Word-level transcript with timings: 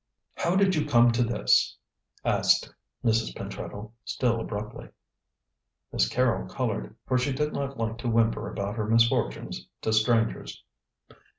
"How 0.33 0.55
did 0.55 0.73
you 0.73 0.87
come 0.87 1.11
to 1.11 1.23
this?" 1.23 1.77
asked 2.25 2.73
Mrs. 3.05 3.35
Pentreddle, 3.35 3.93
still 4.03 4.39
abruptly. 4.41 4.89
Miss 5.93 6.09
Carrol 6.09 6.49
coloured, 6.49 6.95
for 7.05 7.19
she 7.19 7.31
did 7.33 7.53
not 7.53 7.77
like 7.77 7.99
to 7.99 8.09
whimper 8.09 8.49
about 8.49 8.77
her 8.77 8.87
misfortunes 8.87 9.67
to 9.83 9.93
strangers. 9.93 10.63